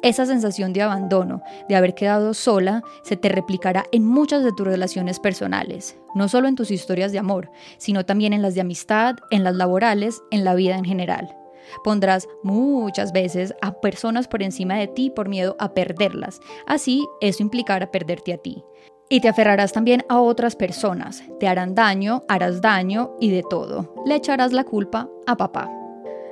Esa 0.02 0.26
sensación 0.26 0.74
de 0.74 0.84
abandono, 0.84 1.42
de 1.68 1.76
haber 1.76 1.96
quedado 1.96 2.34
sola, 2.34 2.84
se 3.04 3.18
te 3.18 3.30
replicará 3.30 3.86
en 3.92 4.06
muchas 4.06 4.44
de 4.44 4.52
tus 4.52 4.68
relaciones 4.68 5.20
personales, 5.20 5.98
no 6.14 6.30
solo 6.30 6.48
en 6.48 6.56
tus 6.56 6.72
historias 6.72 7.12
de 7.12 7.20
amor, 7.20 7.50
sino 7.78 8.06
también 8.06 8.34
en 8.34 8.42
las 8.42 8.54
de 8.54 8.62
amistad, 8.62 9.16
en 9.32 9.44
las 9.44 9.56
laborales, 9.56 10.22
en 10.32 10.44
la 10.44 10.56
vida 10.56 10.78
en 10.78 10.86
general. 10.86 11.36
Pondrás 11.84 12.28
muchas 12.44 13.12
veces 13.12 13.54
a 13.62 13.80
personas 13.80 14.28
por 14.28 14.44
encima 14.44 14.76
de 14.76 14.88
ti 14.88 15.10
por 15.10 15.30
miedo 15.30 15.56
a 15.60 15.74
perderlas. 15.74 16.40
Así, 16.68 17.06
eso 17.22 17.44
implicará 17.44 17.92
perderte 17.92 18.34
a 18.34 18.38
ti. 18.38 18.64
Y 19.10 19.22
te 19.22 19.30
aferrarás 19.30 19.72
también 19.72 20.04
a 20.10 20.20
otras 20.20 20.56
personas. 20.56 21.24
Te 21.40 21.48
harán 21.48 21.76
daño, 21.76 22.24
harás 22.28 22.62
daño 22.62 23.16
y 23.20 23.30
de 23.30 23.44
todo. 23.48 23.94
Le 24.06 24.16
echarás 24.16 24.52
la 24.52 24.64
culpa 24.64 25.10
a 25.28 25.38
papá. 25.38 25.72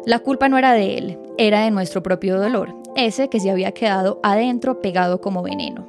La 0.06 0.20
culpa 0.20 0.50
no 0.50 0.58
era 0.58 0.74
de 0.74 0.98
él, 0.98 1.20
era 1.38 1.62
de 1.62 1.72
nuestro 1.72 2.04
propio 2.04 2.38
dolor, 2.38 2.76
ese 2.96 3.30
que 3.30 3.40
se 3.40 3.50
había 3.50 3.72
quedado 3.72 4.20
adentro 4.22 4.82
pegado 4.82 5.22
como 5.22 5.44
veneno. 5.44 5.88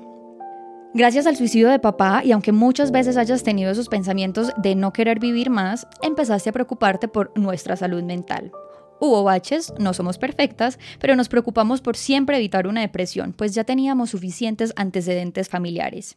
Gracias 0.96 1.26
al 1.26 1.34
suicidio 1.34 1.68
de 1.70 1.80
papá, 1.80 2.22
y 2.24 2.30
aunque 2.30 2.52
muchas 2.52 2.92
veces 2.92 3.16
hayas 3.16 3.42
tenido 3.42 3.72
esos 3.72 3.88
pensamientos 3.88 4.52
de 4.56 4.76
no 4.76 4.92
querer 4.92 5.18
vivir 5.18 5.50
más, 5.50 5.88
empezaste 6.02 6.50
a 6.50 6.52
preocuparte 6.52 7.08
por 7.08 7.36
nuestra 7.36 7.74
salud 7.74 8.04
mental. 8.04 8.52
Hubo 9.00 9.24
baches, 9.24 9.72
no 9.78 9.92
somos 9.92 10.18
perfectas, 10.18 10.78
pero 11.00 11.16
nos 11.16 11.28
preocupamos 11.28 11.80
por 11.80 11.96
siempre 11.96 12.36
evitar 12.36 12.66
una 12.66 12.80
depresión, 12.80 13.32
pues 13.32 13.54
ya 13.54 13.64
teníamos 13.64 14.10
suficientes 14.10 14.72
antecedentes 14.76 15.48
familiares. 15.48 16.16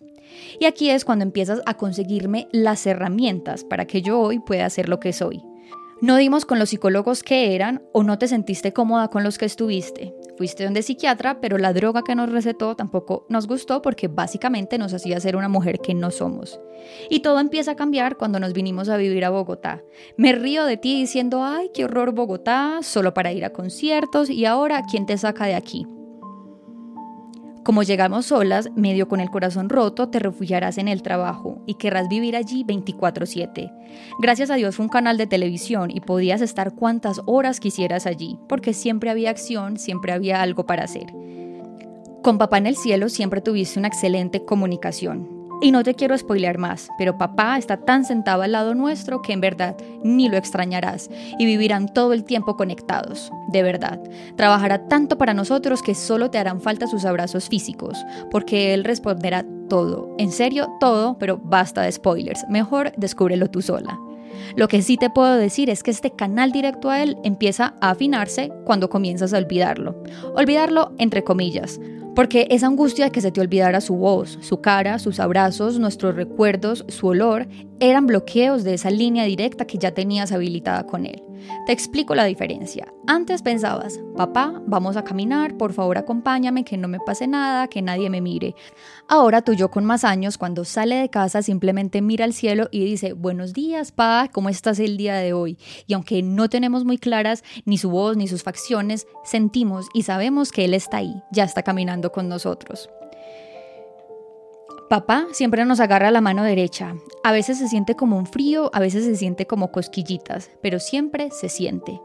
Y 0.60 0.66
aquí 0.66 0.90
es 0.90 1.06
cuando 1.06 1.24
empiezas 1.24 1.62
a 1.66 1.76
conseguirme 1.76 2.48
las 2.52 2.86
herramientas 2.86 3.64
para 3.64 3.86
que 3.86 4.02
yo 4.02 4.20
hoy 4.20 4.40
pueda 4.40 4.70
ser 4.70 4.90
lo 4.90 5.00
que 5.00 5.14
soy. 5.14 5.42
No 6.00 6.16
dimos 6.16 6.46
con 6.46 6.60
los 6.60 6.70
psicólogos 6.70 7.24
que 7.24 7.56
eran 7.56 7.82
o 7.92 8.04
no 8.04 8.20
te 8.20 8.28
sentiste 8.28 8.72
cómoda 8.72 9.08
con 9.08 9.24
los 9.24 9.40
que 9.40 9.46
estuviste. 9.46 10.14
Fuiste 10.38 10.64
donde 10.64 10.84
psiquiatra, 10.84 11.42
pero 11.42 11.58
la 11.58 11.74
droga 11.74 12.04
que 12.04 12.14
nos 12.14 12.32
recetó 12.32 12.76
tampoco 12.76 13.26
nos 13.30 13.48
gustó 13.48 13.82
porque 13.82 14.08
básicamente 14.08 14.78
nos 14.78 14.94
hacía 14.94 15.20
ser 15.20 15.36
una 15.36 15.50
mujer 15.50 15.80
que 15.80 15.96
no 15.96 16.12
somos. 16.12 16.60
Y 17.10 17.22
todo 17.22 17.40
empieza 17.40 17.72
a 17.72 17.76
cambiar 17.76 18.16
cuando 18.16 18.40
nos 18.40 18.54
vinimos 18.54 18.90
a 18.90 18.98
vivir 18.98 19.26
a 19.26 19.32
Bogotá. 19.32 19.82
Me 20.18 20.34
río 20.34 20.66
de 20.66 20.78
ti 20.78 21.00
diciendo, 21.00 21.44
ay, 21.44 21.72
qué 21.74 21.86
horror 21.86 22.12
Bogotá, 22.12 22.80
solo 22.84 23.16
para 23.16 23.34
ir 23.34 23.44
a 23.44 23.52
conciertos 23.54 24.30
y 24.30 24.46
ahora, 24.46 24.84
¿quién 24.92 25.08
te 25.08 25.18
saca 25.18 25.48
de 25.48 25.56
aquí? 25.56 25.88
Como 27.68 27.84
llegamos 27.84 28.28
solas, 28.28 28.70
medio 28.78 29.10
con 29.10 29.20
el 29.20 29.30
corazón 29.30 29.68
roto, 29.68 30.08
te 30.08 30.20
refugiarás 30.20 30.78
en 30.78 30.88
el 30.88 31.02
trabajo 31.02 31.62
y 31.66 31.74
querrás 31.74 32.08
vivir 32.08 32.38
allí 32.38 32.64
24/7. 32.64 33.74
Gracias 34.22 34.50
a 34.50 34.56
Dios 34.56 34.78
fue 34.78 34.86
un 34.86 34.90
canal 34.90 35.18
de 35.18 35.28
televisión 35.28 35.92
y 35.92 36.00
podías 36.00 36.40
estar 36.40 36.76
cuantas 36.76 37.20
horas 37.26 37.60
quisieras 37.60 38.06
allí, 38.06 38.40
porque 38.48 38.74
siempre 38.74 39.10
había 39.10 39.32
acción, 39.32 39.76
siempre 39.76 40.14
había 40.14 40.42
algo 40.42 40.66
para 40.66 40.86
hacer. 40.86 41.08
Con 42.24 42.38
papá 42.38 42.58
en 42.58 42.68
el 42.68 42.78
cielo 42.78 43.10
siempre 43.10 43.42
tuviste 43.42 43.78
una 43.80 43.90
excelente 43.90 44.46
comunicación. 44.46 45.37
Y 45.60 45.72
no 45.72 45.84
te 45.84 45.96
quiero 45.96 46.16
spoilear 46.16 46.60
más, 46.60 46.90
pero 47.00 47.18
papá 47.18 47.58
está 47.58 47.78
tan 47.78 48.06
sentado 48.06 48.44
al 48.44 48.52
lado 48.52 48.76
nuestro 48.76 49.24
que 49.24 49.34
en 49.34 49.42
verdad 49.42 49.76
ni 50.04 50.30
lo 50.30 50.38
extrañarás 50.38 51.10
y 51.40 51.46
vivirán 51.48 51.92
todo 51.92 52.14
el 52.14 52.26
tiempo 52.26 52.56
conectados, 52.56 53.32
de 53.48 53.64
verdad. 53.64 54.00
Trabajará 54.36 54.88
tanto 54.88 55.18
para 55.18 55.34
nosotros 55.34 55.82
que 55.82 55.96
solo 55.96 56.30
te 56.30 56.38
harán 56.38 56.62
falta 56.62 56.86
sus 56.86 57.06
abrazos 57.06 57.50
físicos, 57.50 57.98
porque 58.30 58.76
él 58.76 58.84
responderá 58.84 59.46
todo, 59.68 60.14
en 60.20 60.32
serio 60.32 60.68
todo, 60.80 61.18
pero 61.18 61.40
basta 61.44 61.82
de 61.82 61.92
spoilers, 61.92 62.46
mejor 62.50 62.92
descúbrelo 62.96 63.50
tú 63.50 63.64
sola. 63.64 64.00
Lo 64.56 64.68
que 64.68 64.84
sí 64.84 64.98
te 64.98 65.10
puedo 65.10 65.36
decir 65.36 65.72
es 65.72 65.82
que 65.82 65.92
este 65.92 66.12
canal 66.12 66.52
directo 66.52 66.92
a 66.92 67.02
él 67.02 67.18
empieza 67.24 67.74
a 67.82 67.92
afinarse 67.92 68.52
cuando 68.64 68.90
comienzas 68.90 69.34
a 69.34 69.38
olvidarlo. 69.40 70.02
Olvidarlo 70.36 70.94
entre 71.00 71.24
comillas, 71.24 71.80
porque 72.18 72.48
esa 72.50 72.66
angustia 72.66 73.06
de 73.06 73.12
que 73.12 73.22
se 73.22 73.32
te 73.32 73.42
olvidara 73.42 73.80
su 73.80 73.94
voz, 73.94 74.40
su 74.42 74.60
cara, 74.60 74.98
sus 74.98 75.20
abrazos, 75.20 75.78
nuestros 75.78 76.16
recuerdos, 76.16 76.84
su 76.88 77.06
olor, 77.06 77.48
eran 77.80 78.08
bloqueos 78.08 78.64
de 78.64 78.74
esa 78.74 78.90
línea 78.90 79.24
directa 79.26 79.68
que 79.68 79.78
ya 79.78 79.92
tenías 79.92 80.32
habilitada 80.32 80.88
con 80.88 81.06
él. 81.06 81.22
Te 81.66 81.72
explico 81.72 82.16
la 82.16 82.26
diferencia. 82.26 82.94
Antes 83.08 83.42
pensabas, 83.42 84.00
papá, 84.16 84.62
vamos 84.66 84.98
a 84.98 85.04
caminar, 85.04 85.58
por 85.58 85.74
favor 85.74 85.98
acompáñame, 85.98 86.64
que 86.64 86.78
no 86.78 86.88
me 86.88 87.00
pase 87.00 87.28
nada, 87.28 87.68
que 87.68 87.82
nadie 87.82 88.10
me 88.10 88.22
mire. 88.22 88.56
Ahora 89.08 89.42
tú 89.42 89.54
yo 89.54 89.70
con 89.70 89.86
más 89.86 90.04
años, 90.04 90.38
cuando 90.38 90.66
sale 90.66 90.96
de 90.96 91.10
casa 91.10 91.42
simplemente 91.42 92.02
mira 92.02 92.26
al 92.26 92.34
cielo 92.34 92.68
y 92.72 92.84
dice, 92.84 93.14
buenos 93.14 93.54
días, 93.54 93.92
pa, 93.92 94.30
¿cómo 94.32 94.50
estás 94.50 94.80
el 94.80 94.98
día 94.98 95.16
de 95.16 95.34
hoy? 95.34 95.58
Y 95.88 95.94
aunque 95.94 96.22
no 96.24 96.50
tenemos 96.50 96.86
muy 96.86 96.98
claras 96.98 97.44
ni 97.66 97.78
su 97.78 97.90
voz 97.90 98.18
ni 98.18 98.28
sus 98.28 98.44
facciones, 98.44 99.08
sentimos 99.24 99.88
y 99.94 100.04
sabemos 100.04 100.52
que 100.52 100.66
él 100.66 100.74
está 100.74 100.98
ahí, 100.98 101.24
ya 101.32 101.44
está 101.44 101.64
caminando 101.64 102.12
con 102.12 102.28
nosotros. 102.28 102.90
Papá 104.90 105.28
siempre 105.34 105.66
nos 105.66 105.82
agarra 105.82 106.12
la 106.12 106.22
mano 106.22 106.44
derecha. 106.44 106.96
A 107.22 107.34
veces 107.34 107.58
se 107.58 107.68
siente 107.68 107.96
como 107.96 108.18
un 108.18 108.26
frío, 108.26 108.70
a 108.74 108.80
veces 108.80 109.04
se 109.04 109.18
siente 109.18 109.46
como 109.46 109.70
cosquillitas, 109.70 110.50
pero 110.62 110.80
siempre 110.80 111.30
se 111.30 111.50
siente. 111.50 112.00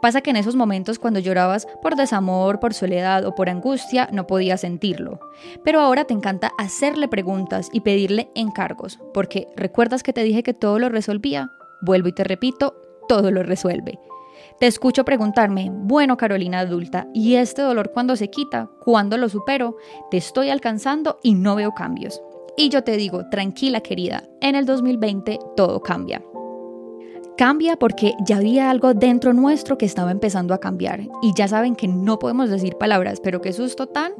Pasa 0.00 0.20
que 0.20 0.30
en 0.30 0.36
esos 0.36 0.54
momentos 0.54 1.00
cuando 1.00 1.18
llorabas 1.18 1.66
por 1.82 1.96
desamor, 1.96 2.60
por 2.60 2.72
soledad 2.72 3.26
o 3.26 3.34
por 3.34 3.48
angustia, 3.48 4.08
no 4.12 4.28
podías 4.28 4.60
sentirlo. 4.60 5.18
Pero 5.64 5.80
ahora 5.80 6.04
te 6.04 6.14
encanta 6.14 6.52
hacerle 6.56 7.08
preguntas 7.08 7.68
y 7.72 7.80
pedirle 7.80 8.30
encargos, 8.36 9.00
porque 9.12 9.48
¿recuerdas 9.56 10.04
que 10.04 10.12
te 10.12 10.22
dije 10.22 10.44
que 10.44 10.54
todo 10.54 10.78
lo 10.78 10.88
resolvía? 10.88 11.50
Vuelvo 11.82 12.08
y 12.08 12.12
te 12.12 12.22
repito, 12.22 12.76
todo 13.08 13.32
lo 13.32 13.42
resuelve. 13.42 13.98
Te 14.60 14.66
escucho 14.66 15.06
preguntarme, 15.06 15.70
bueno 15.72 16.18
Carolina 16.18 16.58
adulta, 16.58 17.08
¿y 17.14 17.36
este 17.36 17.62
dolor 17.62 17.92
cuándo 17.94 18.14
se 18.14 18.28
quita? 18.28 18.68
¿Cuándo 18.84 19.16
lo 19.16 19.30
supero? 19.30 19.78
Te 20.10 20.18
estoy 20.18 20.50
alcanzando 20.50 21.18
y 21.22 21.32
no 21.32 21.54
veo 21.54 21.72
cambios. 21.72 22.20
Y 22.58 22.68
yo 22.68 22.84
te 22.84 22.98
digo, 22.98 23.26
tranquila 23.30 23.80
querida, 23.80 24.28
en 24.42 24.56
el 24.56 24.66
2020 24.66 25.38
todo 25.56 25.80
cambia. 25.80 26.22
Cambia 27.38 27.76
porque 27.76 28.12
ya 28.26 28.36
había 28.36 28.68
algo 28.68 28.92
dentro 28.92 29.32
nuestro 29.32 29.78
que 29.78 29.86
estaba 29.86 30.10
empezando 30.10 30.52
a 30.52 30.60
cambiar. 30.60 31.08
Y 31.22 31.32
ya 31.34 31.48
saben 31.48 31.74
que 31.74 31.88
no 31.88 32.18
podemos 32.18 32.50
decir 32.50 32.76
palabras, 32.76 33.18
pero 33.22 33.40
qué 33.40 33.54
susto 33.54 33.86
tan 33.86 34.12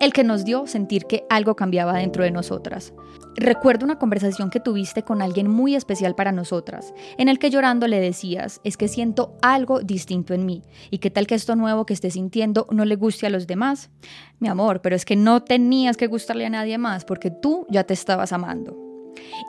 el 0.00 0.12
que 0.12 0.24
nos 0.24 0.44
dio 0.44 0.66
sentir 0.66 1.06
que 1.06 1.24
algo 1.30 1.56
cambiaba 1.56 1.94
dentro 1.94 2.24
de 2.24 2.30
nosotras. 2.30 2.92
Recuerdo 3.36 3.84
una 3.84 3.98
conversación 3.98 4.50
que 4.50 4.60
tuviste 4.60 5.02
con 5.02 5.22
alguien 5.22 5.48
muy 5.48 5.74
especial 5.74 6.14
para 6.14 6.32
nosotras, 6.32 6.92
en 7.18 7.28
el 7.28 7.38
que 7.38 7.50
llorando 7.50 7.86
le 7.86 8.00
decías, 8.00 8.60
es 8.64 8.76
que 8.76 8.88
siento 8.88 9.36
algo 9.40 9.80
distinto 9.80 10.34
en 10.34 10.44
mí, 10.44 10.62
y 10.90 10.98
qué 10.98 11.10
tal 11.10 11.26
que 11.26 11.34
esto 11.34 11.56
nuevo 11.56 11.86
que 11.86 11.94
esté 11.94 12.10
sintiendo 12.10 12.66
no 12.70 12.84
le 12.84 12.96
guste 12.96 13.26
a 13.26 13.30
los 13.30 13.46
demás. 13.46 13.90
Mi 14.38 14.48
amor, 14.48 14.82
pero 14.82 14.96
es 14.96 15.04
que 15.04 15.16
no 15.16 15.42
tenías 15.42 15.96
que 15.96 16.08
gustarle 16.08 16.46
a 16.46 16.50
nadie 16.50 16.76
más 16.78 17.04
porque 17.04 17.30
tú 17.30 17.66
ya 17.70 17.84
te 17.84 17.94
estabas 17.94 18.32
amando. 18.32 18.91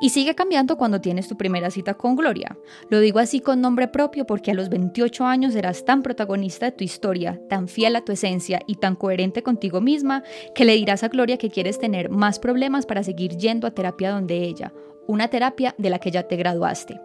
Y 0.01 0.09
sigue 0.09 0.35
cambiando 0.35 0.77
cuando 0.77 1.01
tienes 1.01 1.27
tu 1.27 1.37
primera 1.37 1.71
cita 1.71 1.93
con 1.93 2.15
Gloria. 2.15 2.57
Lo 2.89 2.99
digo 2.99 3.19
así 3.19 3.39
con 3.39 3.61
nombre 3.61 3.87
propio 3.87 4.25
porque 4.25 4.51
a 4.51 4.53
los 4.53 4.69
28 4.69 5.25
años 5.25 5.55
eras 5.55 5.85
tan 5.85 6.03
protagonista 6.03 6.65
de 6.65 6.71
tu 6.73 6.83
historia, 6.83 7.39
tan 7.49 7.67
fiel 7.67 7.95
a 7.95 8.03
tu 8.03 8.11
esencia 8.11 8.61
y 8.67 8.75
tan 8.75 8.95
coherente 8.95 9.43
contigo 9.43 9.81
misma 9.81 10.23
que 10.55 10.65
le 10.65 10.75
dirás 10.75 11.03
a 11.03 11.07
Gloria 11.07 11.37
que 11.37 11.49
quieres 11.49 11.79
tener 11.79 12.09
más 12.09 12.39
problemas 12.39 12.85
para 12.85 13.03
seguir 13.03 13.37
yendo 13.37 13.67
a 13.67 13.71
terapia 13.71 14.11
donde 14.11 14.43
ella, 14.43 14.73
una 15.07 15.27
terapia 15.27 15.75
de 15.77 15.89
la 15.89 15.99
que 15.99 16.11
ya 16.11 16.23
te 16.23 16.35
graduaste. 16.35 16.99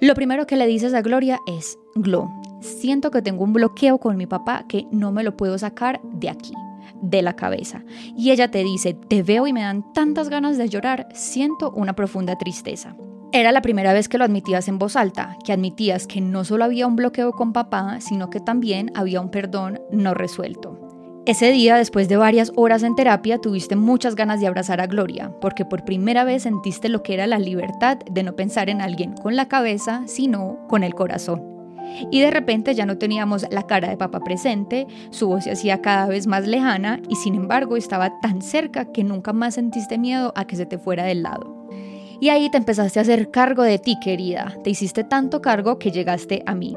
Lo 0.00 0.14
primero 0.14 0.46
que 0.46 0.56
le 0.56 0.66
dices 0.66 0.94
a 0.94 1.02
Gloria 1.02 1.38
es, 1.46 1.78
Glo, 1.94 2.28
siento 2.60 3.12
que 3.12 3.22
tengo 3.22 3.44
un 3.44 3.52
bloqueo 3.52 3.98
con 3.98 4.16
mi 4.16 4.26
papá 4.26 4.64
que 4.68 4.86
no 4.90 5.12
me 5.12 5.22
lo 5.22 5.36
puedo 5.36 5.56
sacar 5.58 6.00
de 6.02 6.28
aquí 6.28 6.52
de 7.02 7.20
la 7.20 7.36
cabeza. 7.36 7.84
Y 8.16 8.30
ella 8.30 8.50
te 8.50 8.64
dice, 8.64 8.94
te 8.94 9.22
veo 9.22 9.46
y 9.46 9.52
me 9.52 9.60
dan 9.60 9.92
tantas 9.92 10.30
ganas 10.30 10.56
de 10.56 10.68
llorar, 10.68 11.08
siento 11.12 11.70
una 11.72 11.94
profunda 11.94 12.38
tristeza. 12.38 12.96
Era 13.32 13.52
la 13.52 13.62
primera 13.62 13.92
vez 13.92 14.08
que 14.08 14.18
lo 14.18 14.24
admitías 14.24 14.68
en 14.68 14.78
voz 14.78 14.94
alta, 14.94 15.36
que 15.44 15.52
admitías 15.52 16.06
que 16.06 16.20
no 16.20 16.44
solo 16.44 16.64
había 16.64 16.86
un 16.86 16.96
bloqueo 16.96 17.32
con 17.32 17.52
papá, 17.52 18.00
sino 18.00 18.30
que 18.30 18.40
también 18.40 18.92
había 18.94 19.20
un 19.20 19.30
perdón 19.30 19.80
no 19.90 20.14
resuelto. 20.14 20.78
Ese 21.24 21.52
día, 21.52 21.76
después 21.76 22.08
de 22.08 22.16
varias 22.16 22.52
horas 22.56 22.82
en 22.82 22.96
terapia, 22.96 23.38
tuviste 23.38 23.76
muchas 23.76 24.16
ganas 24.16 24.40
de 24.40 24.48
abrazar 24.48 24.80
a 24.80 24.88
Gloria, 24.88 25.32
porque 25.40 25.64
por 25.64 25.84
primera 25.84 26.24
vez 26.24 26.42
sentiste 26.42 26.88
lo 26.88 27.02
que 27.04 27.14
era 27.14 27.28
la 27.28 27.38
libertad 27.38 27.98
de 28.10 28.22
no 28.24 28.34
pensar 28.34 28.68
en 28.68 28.80
alguien 28.80 29.14
con 29.14 29.36
la 29.36 29.46
cabeza, 29.46 30.02
sino 30.06 30.58
con 30.68 30.82
el 30.82 30.94
corazón. 30.94 31.51
Y 32.10 32.20
de 32.20 32.30
repente 32.30 32.74
ya 32.74 32.86
no 32.86 32.98
teníamos 32.98 33.46
la 33.50 33.66
cara 33.66 33.88
de 33.88 33.96
papá 33.96 34.20
presente, 34.20 34.86
su 35.10 35.28
voz 35.28 35.44
se 35.44 35.52
hacía 35.52 35.80
cada 35.82 36.06
vez 36.06 36.26
más 36.26 36.46
lejana 36.46 37.00
y 37.08 37.16
sin 37.16 37.34
embargo 37.34 37.76
estaba 37.76 38.20
tan 38.20 38.42
cerca 38.42 38.92
que 38.92 39.04
nunca 39.04 39.32
más 39.32 39.54
sentiste 39.54 39.98
miedo 39.98 40.32
a 40.36 40.46
que 40.46 40.56
se 40.56 40.66
te 40.66 40.78
fuera 40.78 41.04
del 41.04 41.22
lado. 41.22 41.68
Y 42.20 42.28
ahí 42.28 42.48
te 42.50 42.56
empezaste 42.56 43.00
a 43.00 43.02
hacer 43.02 43.32
cargo 43.32 43.64
de 43.64 43.80
ti, 43.80 43.96
querida. 44.00 44.56
Te 44.62 44.70
hiciste 44.70 45.02
tanto 45.02 45.42
cargo 45.42 45.78
que 45.80 45.90
llegaste 45.90 46.44
a 46.46 46.54
mí. 46.54 46.76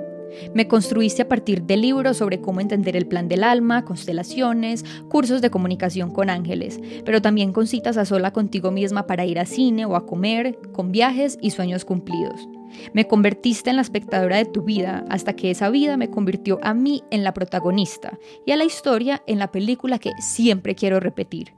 Me 0.54 0.68
construiste 0.68 1.22
a 1.22 1.28
partir 1.28 1.64
de 1.64 1.78
libros 1.78 2.18
sobre 2.18 2.42
cómo 2.42 2.62
entender 2.62 2.96
el 2.96 3.08
plan 3.08 3.28
del 3.28 3.44
alma, 3.44 3.86
constelaciones, 3.86 4.84
cursos 5.10 5.42
de 5.42 5.50
comunicación 5.50 6.12
con 6.12 6.30
ángeles, 6.30 6.80
pero 7.06 7.22
también 7.22 7.54
con 7.54 7.68
citas 7.68 7.98
a 7.98 8.06
sola 8.06 8.32
contigo 8.32 8.72
misma 8.72 9.08
para 9.08 9.26
ir 9.26 9.40
a 9.40 9.46
cine 9.46 9.86
o 9.86 9.96
a 9.96 10.06
comer, 10.06 10.58
con 10.74 10.92
viajes 10.92 11.38
y 11.42 11.52
sueños 11.52 11.86
cumplidos. 11.86 12.48
Me 12.94 13.08
convertiste 13.08 13.70
en 13.70 13.76
la 13.78 13.82
espectadora 13.82 14.38
de 14.38 14.46
tu 14.46 14.64
vida 14.64 15.06
hasta 15.10 15.34
que 15.34 15.52
esa 15.52 15.70
vida 15.70 15.98
me 15.98 16.10
convirtió 16.10 16.60
a 16.62 16.74
mí 16.74 17.04
en 17.12 17.24
la 17.24 17.34
protagonista 17.34 18.18
y 18.46 18.52
a 18.52 18.56
la 18.56 18.66
historia 18.66 19.24
en 19.28 19.40
la 19.40 19.52
película 19.52 20.00
que 20.00 20.12
siempre 20.20 20.76
quiero 20.76 21.00
repetir. 21.00 21.54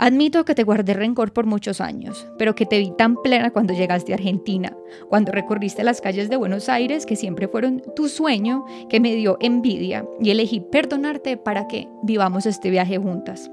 Admito 0.00 0.44
que 0.44 0.54
te 0.54 0.62
guardé 0.62 0.94
rencor 0.94 1.32
por 1.32 1.44
muchos 1.44 1.80
años, 1.80 2.28
pero 2.38 2.54
que 2.54 2.66
te 2.66 2.78
vi 2.78 2.92
tan 2.96 3.20
plena 3.20 3.50
cuando 3.50 3.74
llegaste 3.74 4.12
a 4.12 4.16
Argentina, 4.16 4.76
cuando 5.08 5.32
recorriste 5.32 5.82
las 5.82 6.00
calles 6.00 6.30
de 6.30 6.36
Buenos 6.36 6.68
Aires 6.68 7.04
que 7.04 7.16
siempre 7.16 7.48
fueron 7.48 7.82
tu 7.96 8.08
sueño, 8.08 8.64
que 8.88 9.00
me 9.00 9.16
dio 9.16 9.38
envidia 9.40 10.06
y 10.20 10.30
elegí 10.30 10.60
perdonarte 10.60 11.36
para 11.36 11.66
que 11.66 11.88
vivamos 12.04 12.46
este 12.46 12.70
viaje 12.70 12.96
juntas. 12.96 13.50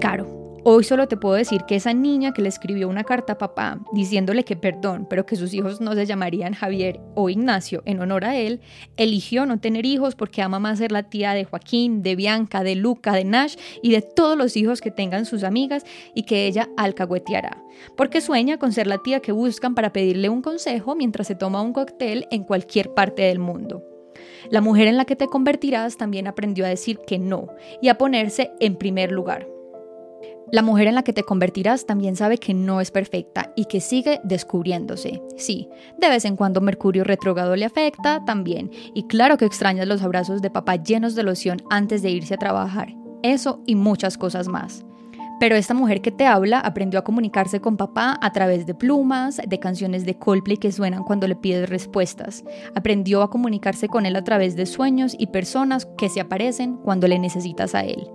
Caro, 0.00 0.39
Hoy 0.62 0.84
solo 0.84 1.08
te 1.08 1.16
puedo 1.16 1.36
decir 1.36 1.62
que 1.66 1.76
esa 1.76 1.94
niña 1.94 2.34
que 2.34 2.42
le 2.42 2.50
escribió 2.50 2.86
una 2.88 3.04
carta 3.04 3.32
a 3.32 3.38
papá 3.38 3.80
diciéndole 3.92 4.44
que 4.44 4.56
perdón, 4.56 5.06
pero 5.08 5.24
que 5.24 5.36
sus 5.36 5.54
hijos 5.54 5.80
no 5.80 5.94
se 5.94 6.04
llamarían 6.04 6.52
Javier 6.52 7.00
o 7.14 7.30
Ignacio 7.30 7.82
en 7.86 7.98
honor 8.00 8.26
a 8.26 8.36
él, 8.36 8.60
eligió 8.98 9.46
no 9.46 9.58
tener 9.58 9.86
hijos 9.86 10.14
porque 10.14 10.42
ama 10.42 10.58
más 10.58 10.76
ser 10.76 10.92
la 10.92 11.04
tía 11.04 11.32
de 11.32 11.44
Joaquín, 11.44 12.02
de 12.02 12.14
Bianca, 12.14 12.62
de 12.62 12.74
Luca, 12.74 13.12
de 13.12 13.24
Nash 13.24 13.56
y 13.82 13.90
de 13.92 14.02
todos 14.02 14.36
los 14.36 14.54
hijos 14.54 14.82
que 14.82 14.90
tengan 14.90 15.24
sus 15.24 15.44
amigas 15.44 15.86
y 16.14 16.24
que 16.24 16.46
ella 16.46 16.68
alcahueteará. 16.76 17.64
Porque 17.96 18.20
sueña 18.20 18.58
con 18.58 18.72
ser 18.72 18.86
la 18.86 18.98
tía 18.98 19.20
que 19.20 19.32
buscan 19.32 19.74
para 19.74 19.94
pedirle 19.94 20.28
un 20.28 20.42
consejo 20.42 20.94
mientras 20.94 21.26
se 21.26 21.36
toma 21.36 21.62
un 21.62 21.72
cóctel 21.72 22.26
en 22.30 22.44
cualquier 22.44 22.92
parte 22.92 23.22
del 23.22 23.38
mundo. 23.38 23.82
La 24.50 24.60
mujer 24.60 24.88
en 24.88 24.98
la 24.98 25.06
que 25.06 25.16
te 25.16 25.26
convertirás 25.26 25.96
también 25.96 26.26
aprendió 26.26 26.66
a 26.66 26.68
decir 26.68 26.98
que 27.06 27.18
no 27.18 27.48
y 27.80 27.88
a 27.88 27.96
ponerse 27.96 28.52
en 28.60 28.76
primer 28.76 29.10
lugar. 29.10 29.59
La 30.52 30.62
mujer 30.62 30.88
en 30.88 30.96
la 30.96 31.04
que 31.04 31.12
te 31.12 31.22
convertirás 31.22 31.86
también 31.86 32.16
sabe 32.16 32.38
que 32.38 32.54
no 32.54 32.80
es 32.80 32.90
perfecta 32.90 33.52
y 33.54 33.66
que 33.66 33.80
sigue 33.80 34.20
descubriéndose. 34.24 35.22
Sí, 35.36 35.68
de 35.98 36.08
vez 36.08 36.24
en 36.24 36.34
cuando 36.34 36.60
Mercurio 36.60 37.04
retrógrado 37.04 37.54
le 37.54 37.64
afecta 37.64 38.24
también. 38.24 38.70
Y 38.92 39.04
claro 39.04 39.36
que 39.36 39.44
extrañas 39.44 39.86
los 39.86 40.02
abrazos 40.02 40.42
de 40.42 40.50
papá 40.50 40.74
llenos 40.74 41.14
de 41.14 41.22
loción 41.22 41.62
antes 41.70 42.02
de 42.02 42.10
irse 42.10 42.34
a 42.34 42.38
trabajar. 42.38 42.92
Eso 43.22 43.62
y 43.64 43.76
muchas 43.76 44.18
cosas 44.18 44.48
más. 44.48 44.84
Pero 45.38 45.54
esta 45.54 45.72
mujer 45.72 46.02
que 46.02 46.10
te 46.10 46.26
habla 46.26 46.58
aprendió 46.58 46.98
a 46.98 47.04
comunicarse 47.04 47.60
con 47.60 47.76
papá 47.76 48.18
a 48.20 48.32
través 48.32 48.66
de 48.66 48.74
plumas, 48.74 49.40
de 49.46 49.58
canciones 49.60 50.04
de 50.04 50.18
Coldplay 50.18 50.58
que 50.58 50.72
suenan 50.72 51.04
cuando 51.04 51.28
le 51.28 51.36
pides 51.36 51.70
respuestas. 51.70 52.44
Aprendió 52.74 53.22
a 53.22 53.30
comunicarse 53.30 53.88
con 53.88 54.04
él 54.04 54.16
a 54.16 54.24
través 54.24 54.56
de 54.56 54.66
sueños 54.66 55.14
y 55.16 55.28
personas 55.28 55.86
que 55.96 56.08
se 56.08 56.20
aparecen 56.20 56.76
cuando 56.76 57.06
le 57.08 57.18
necesitas 57.18 57.74
a 57.74 57.84
él. 57.84 58.06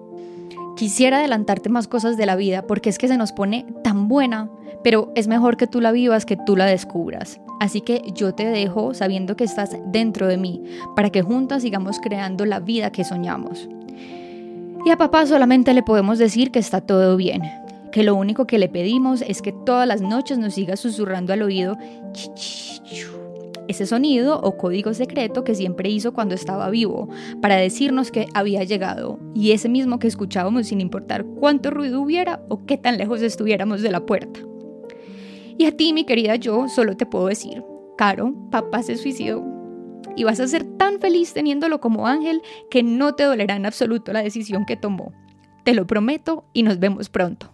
Quisiera 0.75 1.19
adelantarte 1.19 1.69
más 1.69 1.87
cosas 1.87 2.17
de 2.17 2.25
la 2.25 2.35
vida 2.35 2.63
porque 2.67 2.89
es 2.89 2.97
que 2.97 3.07
se 3.07 3.17
nos 3.17 3.31
pone 3.31 3.65
tan 3.81 4.09
buena, 4.09 4.49
pero 4.83 5.11
es 5.15 5.27
mejor 5.27 5.55
que 5.55 5.67
tú 5.67 5.79
la 5.79 5.93
vivas 5.93 6.25
que 6.25 6.35
tú 6.35 6.57
la 6.57 6.65
descubras. 6.65 7.39
Así 7.61 7.79
que 7.79 8.01
yo 8.13 8.35
te 8.35 8.45
dejo 8.45 8.93
sabiendo 8.93 9.37
que 9.37 9.45
estás 9.45 9.77
dentro 9.85 10.27
de 10.27 10.35
mí 10.35 10.61
para 10.95 11.09
que 11.09 11.21
juntas 11.21 11.61
sigamos 11.61 11.99
creando 12.01 12.45
la 12.45 12.59
vida 12.59 12.91
que 12.91 13.05
soñamos. 13.05 13.69
Y 14.85 14.89
a 14.89 14.97
papá 14.97 15.25
solamente 15.25 15.73
le 15.73 15.81
podemos 15.81 16.19
decir 16.19 16.51
que 16.51 16.59
está 16.59 16.81
todo 16.81 17.15
bien, 17.15 17.41
que 17.93 18.03
lo 18.03 18.13
único 18.13 18.45
que 18.45 18.59
le 18.59 18.67
pedimos 18.67 19.21
es 19.21 19.41
que 19.41 19.53
todas 19.53 19.87
las 19.87 20.01
noches 20.01 20.37
nos 20.37 20.55
siga 20.55 20.75
susurrando 20.75 21.31
al 21.31 21.41
oído 21.41 21.77
ese 23.67 23.85
sonido 23.85 24.39
o 24.41 24.57
código 24.57 24.93
secreto 24.93 25.43
que 25.43 25.55
siempre 25.55 25.89
hizo 25.89 26.13
cuando 26.13 26.35
estaba 26.35 26.69
vivo, 26.69 27.09
para 27.41 27.55
decirnos 27.55 28.11
que 28.11 28.27
había 28.33 28.63
llegado, 28.63 29.19
y 29.33 29.51
ese 29.51 29.69
mismo 29.69 29.99
que 29.99 30.07
escuchábamos 30.07 30.67
sin 30.67 30.81
importar 30.81 31.25
cuánto 31.25 31.71
ruido 31.71 32.01
hubiera 32.01 32.41
o 32.49 32.65
qué 32.65 32.77
tan 32.77 32.97
lejos 32.97 33.21
estuviéramos 33.21 33.81
de 33.81 33.91
la 33.91 34.05
puerta. 34.05 34.39
Y 35.57 35.65
a 35.65 35.71
ti, 35.71 35.93
mi 35.93 36.05
querida 36.05 36.35
yo, 36.35 36.67
solo 36.67 36.97
te 36.97 37.05
puedo 37.05 37.27
decir, 37.27 37.63
Caro, 37.95 38.33
papá 38.51 38.83
se 38.83 38.97
suicidó. 38.97 39.43
Y 40.15 40.23
vas 40.23 40.39
a 40.39 40.47
ser 40.47 40.63
tan 40.63 40.99
feliz 40.99 41.33
teniéndolo 41.33 41.79
como 41.79 42.07
ángel 42.07 42.41
que 42.69 42.83
no 42.83 43.15
te 43.15 43.23
dolerá 43.23 43.55
en 43.55 43.65
absoluto 43.65 44.13
la 44.13 44.23
decisión 44.23 44.65
que 44.65 44.77
tomó. 44.77 45.13
Te 45.63 45.73
lo 45.73 45.87
prometo 45.87 46.45
y 46.53 46.63
nos 46.63 46.79
vemos 46.79 47.09
pronto. 47.09 47.51